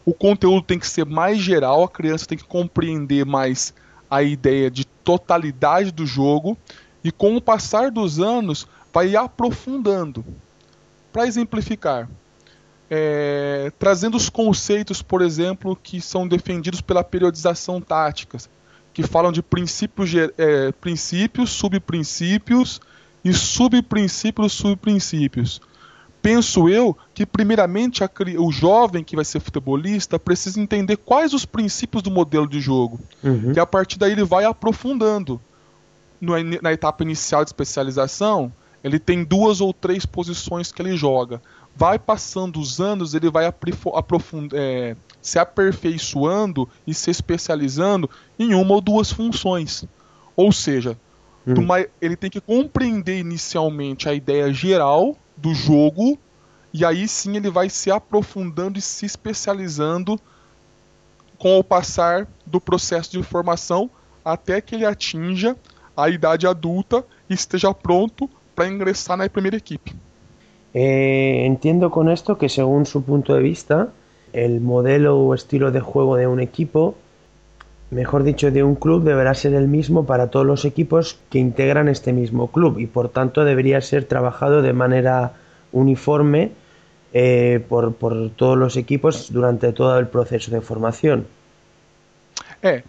o 0.06 0.14
conteúdo 0.14 0.62
tem 0.62 0.78
que 0.78 0.88
ser 0.88 1.06
mais 1.06 1.40
geral, 1.40 1.84
a 1.84 1.90
criança 1.90 2.26
tem 2.26 2.38
que 2.38 2.44
compreender 2.44 3.26
mais 3.26 3.74
a 4.10 4.22
ideia 4.22 4.70
de 4.70 4.86
totalidade 4.86 5.92
do 5.92 6.06
jogo 6.06 6.58
e 7.04 7.12
com 7.12 7.36
o 7.36 7.42
passar 7.42 7.90
dos 7.90 8.20
anos 8.20 8.68
vai 8.92 9.16
aprofundando. 9.16 10.24
Para 11.12 11.28
exemplificar, 11.28 12.10
é, 12.90 13.72
trazendo 13.80 14.18
os 14.18 14.30
conceitos, 14.30 15.02
por 15.02 15.22
exemplo, 15.22 15.76
que 15.76 16.02
são 16.02 16.28
defendidos 16.28 16.82
pela 16.82 17.04
periodização 17.04 17.80
tática, 17.80 18.38
que 18.94 19.04
falam 19.04 19.32
de 19.32 19.42
princípios, 19.42 20.12
é, 20.38 20.72
princípios 20.74 21.50
subprincípios 21.52 22.82
e 23.24 23.34
subprincípios 23.34 24.54
subprincípios 24.54 25.62
penso 26.24 26.70
eu 26.70 26.98
que, 27.14 27.26
primeiramente, 27.26 28.02
a, 28.02 28.10
o 28.40 28.50
jovem 28.50 29.04
que 29.04 29.14
vai 29.14 29.26
ser 29.26 29.42
futebolista 29.42 30.18
precisa 30.18 30.60
entender 30.60 30.96
quais 30.96 31.34
os 31.34 31.46
princípios 31.46 32.02
do 32.02 32.10
modelo 32.10 32.48
de 32.48 32.62
jogo. 32.62 32.98
Uhum. 33.22 33.52
E 33.54 33.60
a 33.60 33.66
partir 33.66 34.00
daí 34.00 34.14
ele 34.14 34.24
vai 34.24 34.46
aprofundando. 34.46 35.40
No, 36.22 36.34
na 36.62 36.72
etapa 36.72 37.04
inicial 37.04 37.44
de 37.44 37.50
especialização, 37.50 38.50
ele 38.82 38.98
tem 38.98 39.26
duas 39.26 39.60
ou 39.60 39.74
três 39.74 40.06
posições 40.06 40.72
que 40.72 40.82
ele 40.82 40.96
joga. 40.96 41.42
Vai 41.76 42.00
passando 42.00 42.62
os 42.62 42.80
anos, 42.80 43.14
ele 43.14 43.30
vai 43.30 43.46
é, 44.54 44.96
se 45.22 45.38
aperfeiçoando 45.38 46.70
e 46.88 46.94
se 46.94 47.12
especializando 47.12 48.10
em 48.40 48.54
uma 48.54 48.76
ou 48.76 48.82
duas 48.82 49.12
funções. 49.12 49.84
Ou 50.38 50.54
seja, 50.54 50.98
uhum. 51.46 51.56
uma, 51.56 51.86
ele 52.02 52.16
tem 52.16 52.30
que 52.30 52.40
compreender 52.40 53.20
inicialmente 53.20 54.08
a 54.08 54.14
ideia 54.14 54.54
geral 54.54 55.18
do 55.36 55.54
jogo, 55.54 56.18
e 56.74 56.84
aí 56.86 57.08
sim 57.08 57.36
ele 57.36 57.50
vai 57.50 57.70
se 57.70 57.92
aprofundando 57.92 58.80
e 58.80 58.82
se 58.82 59.06
especializando 59.06 60.20
com 61.38 61.60
o 61.60 61.64
passar 61.64 62.28
do 62.46 62.60
processo 62.60 63.12
de 63.12 63.22
formação 63.22 63.90
até 64.24 64.62
que 64.62 64.76
ele 64.76 64.86
atinja 64.86 65.56
a 65.96 66.10
idade 66.10 66.48
adulta 66.48 67.06
e 67.30 67.34
esteja 67.34 67.74
pronto 67.74 68.30
para 68.56 68.68
ingressar 68.68 69.18
na 69.18 69.30
primeira 69.30 69.58
equipe. 69.58 69.94
Eh, 70.74 71.46
entiendo 71.46 71.90
con 71.92 72.10
esto 72.10 72.36
que 72.36 72.50
según 72.50 72.86
su 72.86 73.04
punto 73.04 73.36
de 73.36 73.42
vista, 73.42 73.90
el 74.32 74.60
modelo 74.60 75.18
o 75.18 75.36
estilo 75.36 75.72
de 75.72 75.80
juego 75.80 76.18
de 76.18 76.26
un 76.28 76.40
equipo, 76.40 76.96
mejor 77.94 78.24
dicho, 78.24 78.52
de 78.52 78.64
un 78.64 78.76
club, 78.76 79.04
deberá 79.04 79.34
ser 79.34 79.54
el 79.54 79.68
mismo 79.68 80.06
para 80.06 80.28
todos 80.28 80.46
los 80.46 80.66
equipos 80.66 81.18
que 81.30 81.40
integran 81.40 81.88
este 81.88 82.14
mismo 82.14 82.52
club 82.52 82.80
y 82.80 82.88
por 82.88 83.10
tanto 83.10 83.44
debería 83.44 83.82
ser 83.82 84.06
trabajado 84.06 84.62
de 84.62 84.74
manera 84.74 85.34
uniforme 85.72 86.52
eh, 87.14 87.64
por, 87.70 87.94
por, 87.96 88.30
todos 88.32 88.58
los 88.58 88.78
equipos 88.78 89.32
durante 89.32 89.72
todo 89.74 90.00
el 90.00 90.08
proceso 90.08 90.52
de 90.52 90.62
formación. 90.62 91.28
É, 92.62 92.84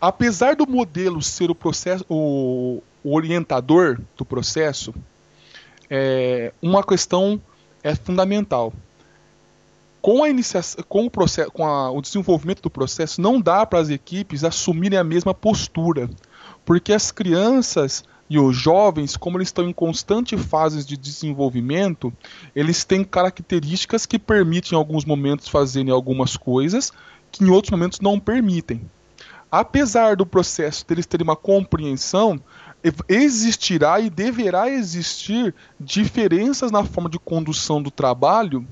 apesar 0.00 0.56
do 0.56 0.66
modelo 0.66 1.22
ser 1.22 1.50
o 1.50 1.54
processo, 1.54 2.04
o, 2.08 2.82
orientador 3.04 3.98
do 4.16 4.24
processo, 4.24 4.92
é, 5.88 6.52
uma 6.60 6.82
questão 6.82 7.40
é 7.82 7.94
fundamental. 7.94 8.72
Com, 10.02 10.24
a 10.24 10.28
iniciação, 10.28 10.84
com, 10.88 11.06
o, 11.06 11.10
processo, 11.10 11.50
com 11.52 11.64
a, 11.64 11.90
o 11.90 12.02
desenvolvimento 12.02 12.60
do 12.60 12.68
processo, 12.68 13.20
não 13.20 13.40
dá 13.40 13.64
para 13.64 13.78
as 13.78 13.88
equipes 13.88 14.42
assumirem 14.42 14.98
a 14.98 15.04
mesma 15.04 15.32
postura, 15.32 16.10
porque 16.64 16.92
as 16.92 17.12
crianças 17.12 18.04
e 18.28 18.38
os 18.38 18.56
jovens, 18.56 19.16
como 19.16 19.38
eles 19.38 19.48
estão 19.48 19.68
em 19.68 19.72
constante 19.72 20.36
fases 20.36 20.84
de 20.84 20.96
desenvolvimento, 20.96 22.12
eles 22.56 22.82
têm 22.82 23.04
características 23.04 24.04
que 24.04 24.18
permitem 24.18 24.72
em 24.72 24.76
alguns 24.76 25.04
momentos 25.04 25.48
fazerem 25.48 25.92
algumas 25.92 26.36
coisas 26.36 26.92
que 27.30 27.44
em 27.44 27.50
outros 27.50 27.70
momentos 27.70 28.00
não 28.00 28.18
permitem. 28.18 28.80
Apesar 29.50 30.16
do 30.16 30.26
processo 30.26 30.86
deles 30.86 31.06
terem 31.06 31.24
uma 31.24 31.36
compreensão, 31.36 32.40
existirá 33.08 34.00
e 34.00 34.10
deverá 34.10 34.68
existir 34.68 35.54
diferenças 35.78 36.72
na 36.72 36.82
forma 36.82 37.08
de 37.08 37.18
condução 37.18 37.82
do 37.82 37.90
trabalho 37.90 38.66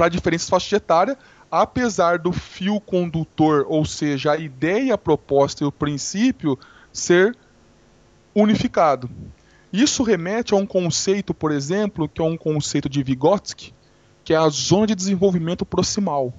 para 0.00 0.08
diferentes 0.08 0.48
faixas 0.48 0.72
etárias, 0.72 1.14
apesar 1.50 2.18
do 2.18 2.32
fio 2.32 2.80
condutor, 2.80 3.66
ou 3.68 3.84
seja, 3.84 4.32
a 4.32 4.38
ideia, 4.38 4.94
a 4.94 4.98
proposta 4.98 5.62
e 5.62 5.66
o 5.66 5.70
princípio 5.70 6.58
ser 6.90 7.36
unificado. 8.34 9.10
Isso 9.70 10.02
remete 10.02 10.54
a 10.54 10.56
um 10.56 10.64
conceito, 10.64 11.34
por 11.34 11.52
exemplo, 11.52 12.08
que 12.08 12.22
é 12.22 12.24
um 12.24 12.34
conceito 12.34 12.88
de 12.88 13.02
Vygotsky, 13.02 13.74
que 14.24 14.32
é 14.32 14.38
a 14.38 14.48
zona 14.48 14.86
de 14.86 14.94
desenvolvimento 14.94 15.66
proximal. 15.66 16.32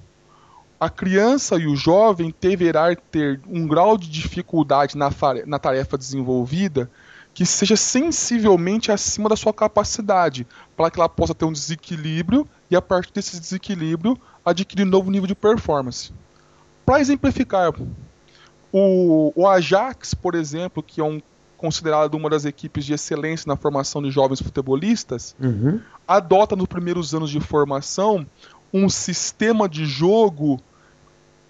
A 0.80 0.90
criança 0.90 1.54
e 1.54 1.68
o 1.68 1.76
jovem 1.76 2.34
deverá 2.40 2.96
ter 2.96 3.40
um 3.46 3.64
grau 3.64 3.96
de 3.96 4.10
dificuldade 4.10 4.98
na, 4.98 5.08
na 5.46 5.60
tarefa 5.60 5.96
desenvolvida 5.96 6.90
que 7.34 7.46
seja 7.46 7.76
sensivelmente 7.76 8.92
acima 8.92 9.28
da 9.28 9.36
sua 9.36 9.52
capacidade, 9.52 10.46
para 10.76 10.90
que 10.90 10.98
ela 10.98 11.08
possa 11.08 11.34
ter 11.34 11.44
um 11.44 11.52
desequilíbrio 11.52 12.46
e, 12.70 12.76
a 12.76 12.82
partir 12.82 13.12
desse 13.12 13.40
desequilíbrio, 13.40 14.18
adquirir 14.44 14.86
um 14.86 14.90
novo 14.90 15.10
nível 15.10 15.26
de 15.26 15.34
performance. 15.34 16.12
Para 16.84 17.00
exemplificar, 17.00 17.72
o, 18.72 19.32
o 19.34 19.46
Ajax, 19.46 20.14
por 20.14 20.34
exemplo, 20.34 20.82
que 20.82 21.00
é 21.00 21.04
um 21.04 21.20
considerada 21.62 22.16
uma 22.16 22.28
das 22.28 22.44
equipes 22.44 22.84
de 22.84 22.92
excelência 22.92 23.46
na 23.46 23.56
formação 23.56 24.02
de 24.02 24.10
jovens 24.10 24.42
futebolistas, 24.42 25.36
uhum. 25.40 25.80
adota 26.08 26.56
nos 26.56 26.66
primeiros 26.66 27.14
anos 27.14 27.30
de 27.30 27.38
formação 27.38 28.26
um 28.74 28.88
sistema 28.88 29.68
de 29.68 29.86
jogo 29.86 30.60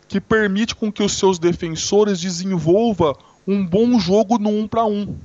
que 0.07 0.21
permite 0.21 0.75
com 0.75 0.93
que 0.93 1.03
os 1.03 1.15
seus 1.15 1.39
defensores 1.39 2.21
desenvolva 2.21 3.17
um 3.47 3.65
bom 3.67 3.99
jogo 3.99 4.39
no 4.39 4.51
1 4.51 4.69
para 4.69 4.85
1. 4.85 5.17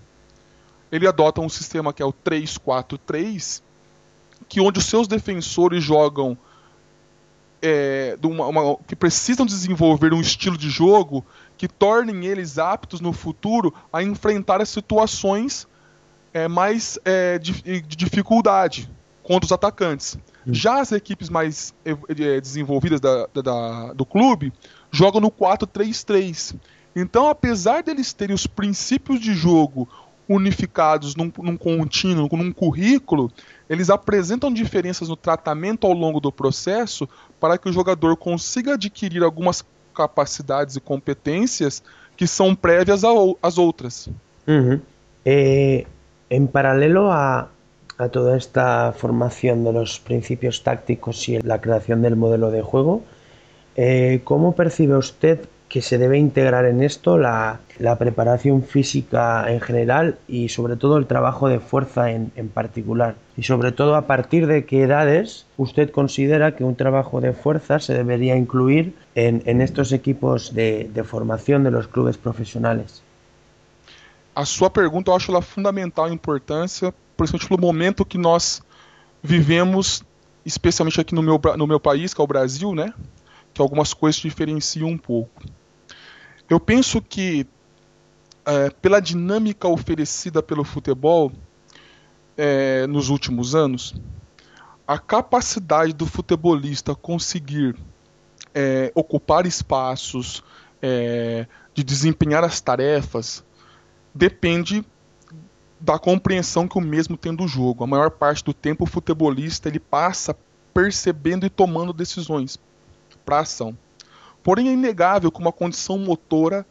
Ele 0.92 1.08
adota 1.08 1.42
um 1.42 1.50
sistema 1.50 1.92
que 1.92 2.02
é 2.02 2.06
o 2.06 2.14
3-4-3, 2.14 3.62
que 4.48 4.62
onde 4.62 4.80
os 4.80 4.86
seus 4.86 5.08
defensores 5.08 5.84
jogam 5.84 6.38
é, 7.62 8.18
uma, 8.24 8.48
uma, 8.48 8.78
que 8.88 8.96
precisam 8.96 9.46
desenvolver 9.46 10.14
um 10.14 10.22
estilo 10.22 10.58
de 10.58 10.70
jogo 10.70 11.26
que 11.58 11.68
tornem 11.68 12.26
eles 12.26 12.58
aptos 12.58 13.02
no 13.02 13.12
futuro 13.12 13.74
a 13.92 14.04
enfrentar 14.04 14.62
as 14.62 14.70
situações 14.70 15.68
é, 16.34 16.48
mais 16.48 17.00
é, 17.04 17.40
de, 17.40 17.82
de, 17.82 17.82
dificuldade 17.82 18.90
contra 19.24 19.46
os 19.46 19.52
atacantes. 19.52 20.18
Já 20.46 20.80
as 20.80 20.92
equipes 20.92 21.30
mais 21.30 21.74
eh, 21.84 22.40
desenvolvidas 22.40 23.02
da, 23.02 23.28
da, 23.34 23.92
do 23.94 24.06
clube 24.06 24.54
jogam 24.90 25.20
no 25.20 25.30
4-3-3. 25.30 26.56
Então, 26.96 27.28
apesar 27.28 27.84
deles 27.84 28.14
terem 28.14 28.34
os 28.34 28.48
princípios 28.48 29.20
de 29.20 29.34
jogo 29.34 29.90
unificados 30.28 31.16
num, 31.16 31.32
num 31.40 31.58
contínuo, 31.58 32.30
num 32.32 32.52
currículo, 32.52 33.32
eles 33.70 33.90
apresentam 33.90 34.54
diferenças 34.54 35.10
no 35.10 35.16
tratamento 35.16 35.88
ao 35.88 35.94
longo 35.94 36.20
do 36.20 36.32
processo 36.32 37.08
para 37.40 37.58
que 37.58 37.70
o 37.70 37.74
jogador 37.74 38.18
consiga 38.18 38.74
adquirir 38.74 39.24
algumas 39.24 39.64
capacidades 39.94 40.76
e 40.76 40.82
competências 40.82 41.82
que 42.16 42.28
son 42.28 42.56
previas 42.56 43.04
a, 43.04 43.10
las 43.42 43.58
otras. 43.58 44.10
Eh, 45.26 45.86
en 46.30 46.48
paralelo 46.48 47.12
a, 47.12 47.50
toda 48.12 48.38
esta 48.38 48.94
formación 48.94 49.64
de 49.64 49.74
los 49.74 50.00
principios 50.00 50.62
tácticos 50.62 51.28
y 51.30 51.40
la 51.40 51.60
creación 51.60 52.04
del 52.04 52.16
modelo 52.16 52.52
de 52.52 52.62
juego, 52.62 53.02
eh, 53.76 54.22
¿cómo 54.24 54.56
percibe 54.56 54.96
usted 54.96 55.40
que 55.70 55.82
se 55.82 55.98
debe 55.98 56.18
integrar 56.18 56.66
en 56.66 56.82
esto 56.82 57.18
la, 57.18 57.60
preparación 58.00 58.64
física 58.64 59.52
en 59.52 59.60
general 59.60 60.18
y 60.28 60.50
sobre 60.50 60.78
todo 60.78 60.98
el 60.98 61.08
trabajo 61.08 61.50
de 61.50 61.60
fuerza 61.60 62.12
en, 62.12 62.50
particular. 62.54 63.16
Y 63.36 63.44
sobre 63.44 63.72
todo 63.72 63.96
a 63.96 64.08
partir 64.08 64.48
de 64.48 64.66
qué 64.66 64.84
edades 64.84 65.46
usted 65.58 65.92
considera 65.92 66.56
que 66.56 66.64
un 66.64 66.76
trabajo 66.76 67.22
de 67.22 67.34
fuerza 67.34 67.80
se 67.80 67.94
debería 67.94 68.36
incluir 68.36 68.96
en, 69.16 69.62
estos 69.62 69.92
equipos 69.92 70.54
de, 70.54 70.90
formación 71.06 71.64
de 71.64 71.72
los 71.72 71.88
clubes 71.88 72.18
profesionales. 72.18 73.04
A 74.34 74.46
sua 74.46 74.70
pergunta 74.70 75.10
eu 75.10 75.16
acho 75.16 75.32
ela 75.32 75.42
fundamental 75.42 76.14
importância, 76.14 76.94
principalmente 77.18 77.48
pelo 77.50 77.60
momento 77.60 78.06
que 78.06 78.20
nós 78.20 78.62
vivemos, 79.24 80.04
especialmente 80.46 81.02
aqui 81.02 81.16
no 81.16 81.68
meu 81.68 81.80
país, 81.80 82.14
que 82.14 82.22
é 82.22 82.24
o 82.24 82.28
Brasil, 82.28 82.76
né? 82.76 82.94
Que 83.58 83.62
algumas 83.64 83.92
coisas 83.92 84.22
diferenciam 84.22 84.88
um 84.88 84.98
pouco. 85.00 85.44
Eu 86.48 86.60
penso 86.60 87.02
que, 87.02 87.48
é, 88.46 88.70
pela 88.70 89.00
dinâmica 89.00 89.68
oferecida 89.68 90.44
pelo 90.44 90.64
futebol 90.64 91.32
é, 92.38 92.86
nos 92.86 93.10
últimos 93.10 93.56
anos, 93.56 93.96
a 94.88 95.00
capacidade 95.00 95.92
do 95.92 96.06
futebolista 96.06 96.94
conseguir 96.94 97.76
é, 98.54 98.92
ocupar 98.94 99.48
espaços, 99.48 100.44
é, 100.80 101.48
de 101.74 101.84
desempenhar 101.84 102.44
as 102.44 102.62
tarefas, 102.62 103.44
depende 104.14 104.86
da 105.80 105.98
compreensão 105.98 106.68
que 106.68 106.78
o 106.78 106.82
mesmo 106.82 107.18
tem 107.18 107.34
do 107.34 107.48
jogo. 107.48 107.84
A 107.84 107.88
maior 107.88 108.12
parte 108.12 108.44
do 108.44 108.54
tempo 108.54 108.84
o 108.84 108.88
futebolista 108.88 109.68
ele 109.68 109.80
passa 109.80 110.38
percebendo 110.76 111.44
e 111.44 111.50
tomando 111.50 111.92
decisões 111.92 112.60
para 113.28 113.40
ação. 113.40 113.78
Porém, 114.42 114.70
é 114.70 114.72
inegável 114.72 115.30
que 115.30 115.40
uma 115.40 115.52
condição 115.52 115.98
motora 115.98 116.66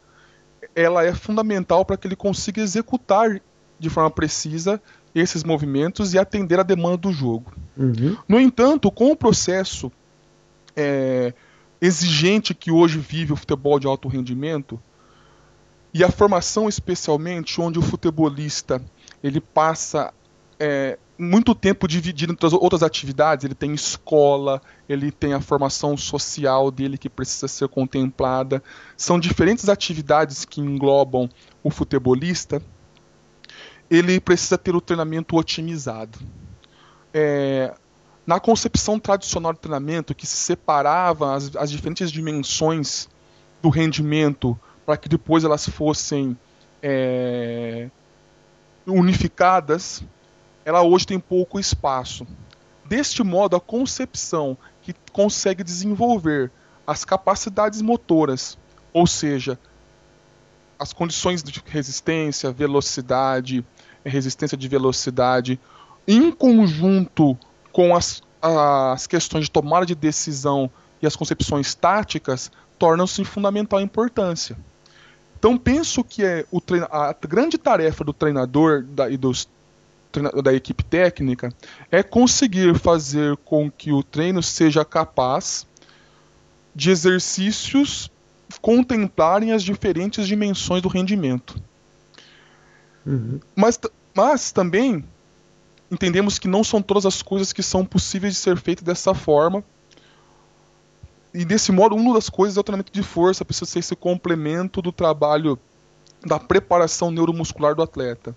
ela 0.75 1.05
é 1.05 1.13
fundamental 1.13 1.85
para 1.85 1.95
que 1.95 2.07
ele 2.07 2.15
consiga 2.15 2.59
executar 2.59 3.39
de 3.79 3.89
forma 3.91 4.09
precisa 4.09 4.81
esses 5.13 5.43
movimentos 5.43 6.15
e 6.15 6.19
atender 6.19 6.59
a 6.59 6.63
demanda 6.63 6.97
do 6.97 7.11
jogo. 7.11 7.53
Uhum. 7.77 8.17
No 8.27 8.39
entanto, 8.39 8.91
com 8.91 9.11
o 9.11 9.15
processo 9.15 9.91
é, 10.75 11.31
exigente 11.79 12.55
que 12.55 12.71
hoje 12.71 12.97
vive 12.97 13.33
o 13.33 13.35
futebol 13.35 13.79
de 13.79 13.85
alto 13.85 14.07
rendimento 14.07 14.79
e 15.93 16.03
a 16.03 16.09
formação 16.09 16.67
especialmente 16.67 17.61
onde 17.61 17.77
o 17.77 17.83
futebolista 17.83 18.81
ele 19.23 19.39
passa 19.39 20.11
é, 20.59 20.97
muito 21.17 21.55
tempo 21.55 21.87
dividido 21.87 22.33
entre 22.33 22.45
as 22.45 22.53
outras 22.53 22.83
atividades. 22.83 23.45
Ele 23.45 23.55
tem 23.55 23.73
escola, 23.73 24.61
ele 24.87 25.11
tem 25.11 25.33
a 25.33 25.41
formação 25.41 25.97
social 25.97 26.69
dele 26.69 26.97
que 26.97 27.09
precisa 27.09 27.47
ser 27.47 27.67
contemplada. 27.67 28.61
São 28.95 29.19
diferentes 29.19 29.69
atividades 29.69 30.45
que 30.45 30.61
englobam 30.61 31.29
o 31.63 31.69
futebolista. 31.69 32.61
Ele 33.89 34.19
precisa 34.19 34.57
ter 34.57 34.75
o 34.75 34.81
treinamento 34.81 35.35
otimizado. 35.35 36.19
É, 37.13 37.73
na 38.25 38.39
concepção 38.39 38.99
tradicional 38.99 39.53
do 39.53 39.59
treinamento, 39.59 40.13
que 40.13 40.27
se 40.27 40.35
separava 40.35 41.35
as, 41.35 41.55
as 41.55 41.71
diferentes 41.71 42.11
dimensões 42.11 43.07
do 43.61 43.69
rendimento 43.69 44.59
para 44.85 44.97
que 44.97 45.09
depois 45.09 45.43
elas 45.43 45.67
fossem 45.67 46.37
é, 46.81 47.89
unificadas, 48.85 50.03
ela 50.67 50.83
hoje 50.83 51.07
tem 51.07 51.17
pouco 51.17 51.61
espaço. 51.61 52.27
Deste 52.83 53.23
modo, 53.23 53.55
a 53.55 53.59
concepção 53.59 54.57
que 54.81 54.93
consegue 55.13 55.63
desenvolver 55.63 56.51
as 56.85 57.05
capacidades 57.05 57.81
motoras, 57.81 58.57
ou 58.91 59.07
seja, 59.07 59.57
as 60.77 60.91
condições 60.91 61.41
de 61.41 61.63
resistência, 61.65 62.51
velocidade, 62.51 63.63
resistência 64.03 64.57
de 64.57 64.67
velocidade, 64.67 65.57
em 66.05 66.33
conjunto 66.33 67.37
com 67.71 67.95
as, 67.95 68.21
as 68.41 69.07
questões 69.07 69.45
de 69.45 69.51
tomada 69.51 69.85
de 69.85 69.95
decisão 69.95 70.69
e 71.01 71.07
as 71.07 71.15
concepções 71.15 71.73
táticas, 71.75 72.51
tornam-se 72.77 73.21
de 73.21 73.29
fundamental 73.29 73.79
importância. 73.79 74.57
Então 75.39 75.57
penso 75.57 76.03
que 76.03 76.25
é 76.25 76.45
a 76.91 77.15
grande 77.25 77.57
tarefa 77.57 78.03
do 78.03 78.11
treinador 78.11 78.83
da, 78.83 79.09
e 79.09 79.15
dos 79.15 79.47
da 80.43 80.53
equipe 80.53 80.83
técnica 80.83 81.53
é 81.91 82.01
conseguir 82.03 82.77
fazer 82.77 83.35
com 83.37 83.69
que 83.69 83.91
o 83.91 84.03
treino 84.03 84.41
seja 84.41 84.83
capaz 84.83 85.65
de 86.75 86.91
exercícios 86.91 88.11
contemplarem 88.61 89.51
as 89.51 89.63
diferentes 89.63 90.27
dimensões 90.27 90.81
do 90.81 90.87
rendimento. 90.87 91.59
Uhum. 93.05 93.39
Mas, 93.55 93.79
mas 94.13 94.51
também 94.51 95.03
entendemos 95.89 96.37
que 96.37 96.47
não 96.47 96.63
são 96.63 96.81
todas 96.81 97.05
as 97.05 97.21
coisas 97.21 97.53
que 97.53 97.63
são 97.63 97.85
possíveis 97.85 98.33
de 98.33 98.39
ser 98.39 98.57
feitas 98.57 98.83
dessa 98.83 99.13
forma. 99.13 99.63
E 101.33 101.45
desse 101.45 101.71
modo, 101.71 101.95
uma 101.95 102.13
das 102.13 102.29
coisas 102.29 102.57
é 102.57 102.59
o 102.59 102.63
treinamento 102.63 102.91
de 102.91 103.03
força, 103.03 103.45
precisa 103.45 103.65
ser 103.69 103.79
esse 103.79 103.95
complemento 103.95 104.81
do 104.81 104.91
trabalho 104.91 105.57
da 106.25 106.39
preparação 106.39 107.11
neuromuscular 107.11 107.75
do 107.75 107.81
atleta. 107.81 108.35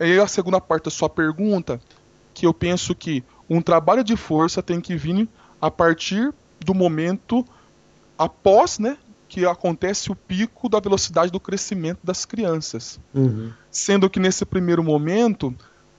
E 0.00 0.18
a 0.18 0.26
segunda 0.26 0.60
parte 0.60 0.84
da 0.84 0.90
sua 0.90 1.08
pergunta, 1.08 1.80
que 2.34 2.46
eu 2.46 2.54
penso 2.54 2.94
que 2.94 3.22
um 3.48 3.60
trabalho 3.60 4.02
de 4.02 4.16
força 4.16 4.62
tem 4.62 4.80
que 4.80 4.96
vir 4.96 5.28
a 5.60 5.70
partir 5.70 6.32
do 6.60 6.74
momento 6.74 7.46
após, 8.16 8.78
né, 8.78 8.96
que 9.28 9.46
acontece 9.46 10.12
o 10.12 10.14
pico 10.14 10.68
da 10.68 10.78
velocidade 10.78 11.30
do 11.30 11.40
crescimento 11.40 12.00
das 12.04 12.24
crianças. 12.24 13.00
Uhum. 13.14 13.50
Sendo 13.70 14.10
que 14.10 14.20
nesse 14.20 14.44
primeiro 14.44 14.82
momento, 14.82 15.54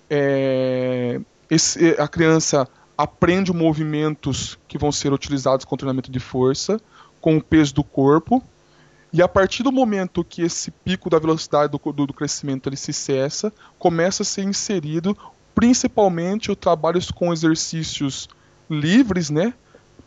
é, 0.09 1.19
esse, 1.49 1.95
a 1.99 2.07
criança 2.07 2.67
aprende 2.97 3.51
movimentos 3.51 4.57
que 4.67 4.77
vão 4.77 4.91
ser 4.91 5.11
utilizados 5.11 5.65
com 5.65 5.75
treinamento 5.75 6.11
de 6.11 6.19
força, 6.19 6.79
com 7.19 7.37
o 7.37 7.43
peso 7.43 7.73
do 7.73 7.83
corpo, 7.83 8.43
e 9.13 9.21
a 9.21 9.27
partir 9.27 9.61
do 9.61 9.71
momento 9.71 10.23
que 10.23 10.41
esse 10.41 10.71
pico 10.71 11.07
da 11.07 11.19
velocidade 11.19 11.71
do, 11.71 11.91
do, 11.93 12.07
do 12.07 12.13
crescimento 12.13 12.67
ele 12.67 12.75
se 12.75 12.91
cessa, 12.91 13.53
começa 13.77 14.23
a 14.23 14.25
ser 14.25 14.41
inserido 14.41 15.15
principalmente 15.53 16.51
o 16.51 16.55
trabalho 16.55 16.99
com 17.13 17.31
exercícios 17.31 18.27
livres, 18.67 19.29
né? 19.29 19.53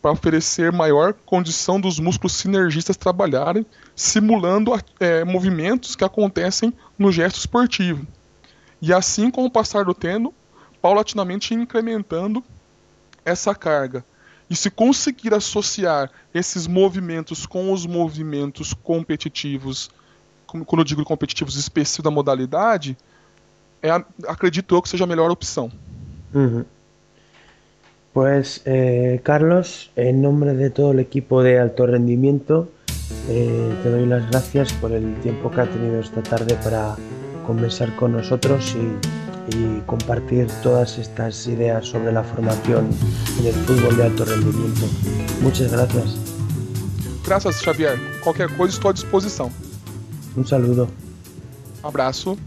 Para 0.01 0.11
oferecer 0.11 0.73
maior 0.73 1.13
condição 1.25 1.79
dos 1.79 1.99
músculos 1.99 2.33
sinergistas 2.33 2.97
trabalharem, 2.97 3.65
simulando 3.95 4.73
é, 4.99 5.23
movimentos 5.23 5.95
que 5.95 6.03
acontecem 6.03 6.73
no 6.99 7.09
gesto 7.09 7.37
esportivo. 7.37 8.05
E 8.81 8.93
assim, 8.93 9.31
com 9.31 9.45
o 9.45 9.49
passar 9.49 9.85
do 9.85 9.93
tempo, 9.93 10.33
paulatinamente 10.81 11.53
incrementando 11.53 12.43
essa 13.23 13.55
carga. 13.55 14.05
E 14.49 14.55
se 14.55 14.69
conseguir 14.69 15.33
associar 15.33 16.09
esses 16.33 16.67
movimentos 16.67 17.45
com 17.45 17.71
os 17.71 17.85
movimentos 17.85 18.73
competitivos, 18.73 19.89
quando 20.45 20.79
eu 20.79 20.83
digo 20.83 21.03
competitivos 21.03 21.55
específicos 21.57 22.03
da 22.03 22.11
modalidade, 22.11 22.97
é, 23.83 23.91
acredito 24.27 24.75
eu 24.75 24.81
que 24.81 24.89
seja 24.89 25.03
a 25.03 25.07
melhor 25.07 25.29
opção. 25.29 25.71
Uhum. 26.33 26.63
Pues, 28.13 28.61
eh, 28.65 29.19
Carlos, 29.21 29.91
en 29.95 30.21
nombre 30.23 30.55
de 30.55 30.71
todo 30.71 30.91
el 30.91 30.99
equipo 30.99 31.43
de 31.43 31.59
alto 31.59 31.85
rendimiento, 31.85 32.67
eh, 33.29 33.75
te 33.83 33.91
doy 33.91 34.07
las 34.07 34.27
gracias 34.31 34.73
por 34.73 34.91
el 34.91 35.13
tiempo 35.21 35.51
que 35.51 35.61
ha 35.61 35.69
tenido 35.69 35.99
esta 35.99 36.23
tarde 36.23 36.57
para 36.63 36.95
conversar 37.45 37.95
con 37.95 38.13
nosotros 38.13 38.75
y 38.75 39.26
y 39.49 39.81
compartir 39.85 40.47
todas 40.61 40.97
estas 40.97 41.47
ideas 41.47 41.85
sobre 41.85 42.11
la 42.11 42.23
formación 42.23 42.89
en 43.39 43.45
el 43.47 43.53
fútbol 43.53 43.97
de 43.97 44.03
alto 44.03 44.25
rendimiento. 44.25 44.87
Muchas 45.41 45.71
gracias. 45.71 46.17
Gracias, 47.25 47.61
Xavier. 47.61 47.99
Cualquier 48.23 48.49
cosa 48.55 48.73
estoy 48.73 48.89
a 48.89 48.93
disposición. 48.93 49.49
Un 50.35 50.45
saludo. 50.45 50.87
Un 51.81 51.89
abrazo. 51.89 52.37